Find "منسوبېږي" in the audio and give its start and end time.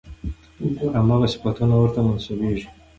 2.05-2.67